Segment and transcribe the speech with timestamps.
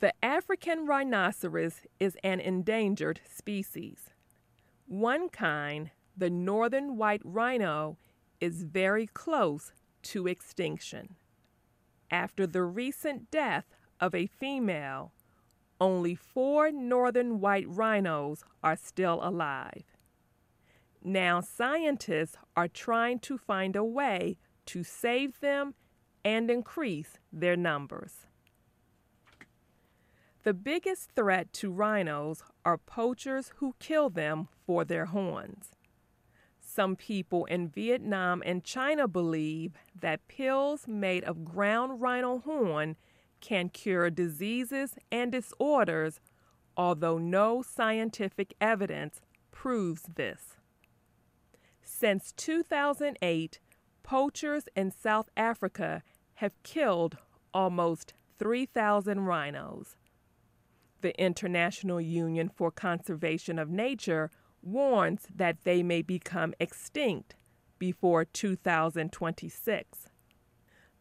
[0.00, 4.10] The African rhinoceros is an endangered species.
[4.86, 7.98] One kind, the northern white rhino,
[8.40, 9.72] is very close
[10.02, 11.16] to extinction.
[12.12, 13.64] After the recent death
[13.98, 15.12] of a female,
[15.80, 19.96] only four northern white rhinos are still alive.
[21.02, 25.74] Now, scientists are trying to find a way to save them
[26.24, 28.27] and increase their numbers.
[30.48, 35.72] The biggest threat to rhinos are poachers who kill them for their horns.
[36.58, 42.96] Some people in Vietnam and China believe that pills made of ground rhino horn
[43.42, 46.18] can cure diseases and disorders,
[46.78, 50.56] although no scientific evidence proves this.
[51.82, 53.60] Since 2008,
[54.02, 56.02] poachers in South Africa
[56.36, 57.18] have killed
[57.52, 59.98] almost 3,000 rhinos.
[61.00, 64.30] The International Union for Conservation of Nature
[64.62, 67.36] warns that they may become extinct
[67.78, 70.08] before 2026.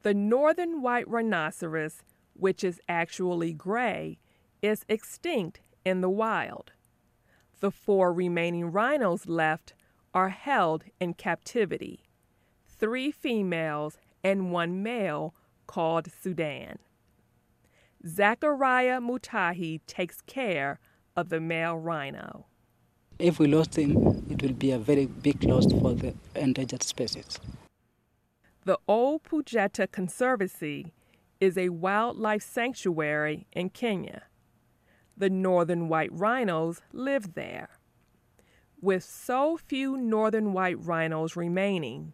[0.03, 2.03] The northern white rhinoceros,
[2.33, 4.19] which is actually gray,
[4.61, 6.71] is extinct in the wild.
[7.59, 9.73] The four remaining rhinos left
[10.13, 12.07] are held in captivity
[12.79, 15.33] three females and one male
[15.65, 16.79] called Sudan.
[18.05, 20.79] Zachariah Mutahi takes care
[21.15, 22.45] of the male rhino.
[23.19, 27.39] If we lost him, it will be a very big loss for the endangered species.
[28.65, 30.93] The Ol Pejeta Conservancy
[31.39, 34.23] is a wildlife sanctuary in Kenya.
[35.15, 37.69] The northern white rhinos live there.
[38.79, 42.13] With so few northern white rhinos remaining,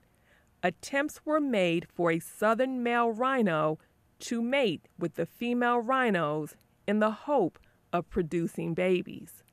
[0.61, 3.79] attempts were made for a southern male rhino
[4.23, 6.55] to mate with the female rhinos
[6.87, 7.59] in the hope
[7.91, 9.43] of producing babies.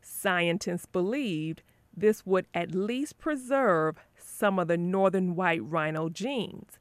[0.00, 1.62] Scientists believed
[1.94, 6.78] this would at least preserve some of the northern white rhino genes,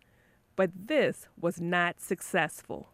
[0.55, 2.89] but this was not successful.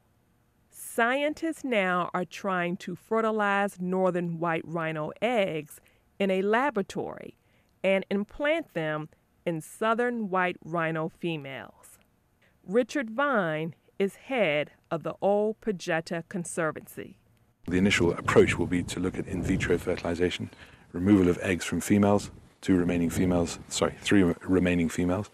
[0.70, 5.82] Scientists now are trying to fertilize northern white rhino eggs
[6.20, 7.38] in a laboratory
[7.84, 9.10] and implant them
[9.46, 12.00] in southern white rhino females.
[12.66, 17.18] Richard Vigne is head of the Ol Pejeta Conservancy.
[17.68, 20.50] The initial approach will be to look at in vitro fertilization,
[20.94, 22.32] removal of eggs from females,
[22.62, 25.30] two remaining females, sorry, three remaining females,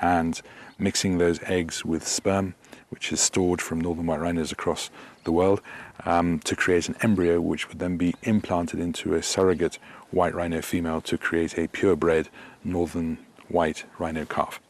[0.00, 0.40] and
[0.78, 2.54] mixing those eggs with sperm,
[2.88, 4.90] which is stored from northern white rhinos across
[5.24, 5.60] the world,
[6.04, 9.78] um, to create an embryo which would then be implanted into a surrogate
[10.10, 12.28] white rhino female to create a purebred
[12.62, 14.60] northern white rhino calf.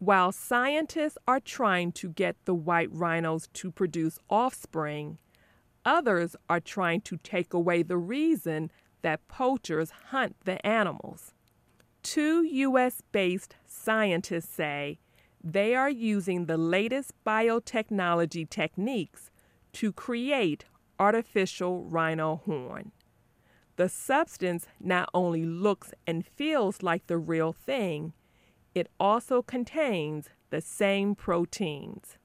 [0.00, 5.18] While scientists are trying to get the white rhinos to produce offspring,
[5.84, 8.70] others are trying to take away the reason
[9.02, 11.34] that poachers hunt the animals.
[12.02, 13.02] Two U.S.
[13.12, 14.98] based scientists say
[15.44, 19.30] they are using the latest biotechnology techniques
[19.74, 20.64] to create
[20.98, 22.92] artificial rhino horn.
[23.76, 28.14] The substance not only looks and feels like the real thing,
[28.80, 32.16] it also contains the same proteins.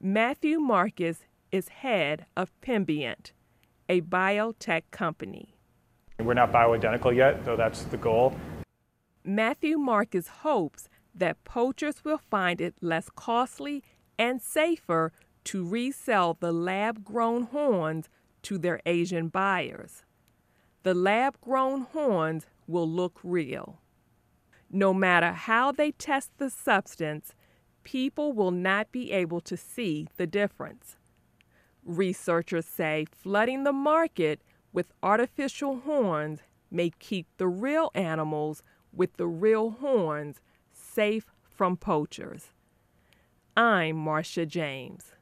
[0.00, 3.32] Matthew Markus is head of Pembient,
[3.86, 5.54] a biotech company.
[6.18, 8.34] We're not bioidentical yet, though that's the goal.
[9.22, 13.82] Matthew Markus hopes that poachers will find it less costly
[14.18, 15.12] and safer
[15.44, 18.08] to resell the lab grown horns
[18.44, 20.04] to their Asian buyers.
[20.84, 23.82] The lab grown horns will look real.
[24.70, 27.34] No matter how they test the substance,
[27.84, 30.96] people will not be able to see the difference.
[31.84, 36.40] Researchers say flooding the market with artificial horns
[36.70, 38.62] may keep the real animals
[38.92, 40.40] with the real horns
[40.72, 42.50] safe from poachers.
[43.56, 45.15] I'm Marsha James.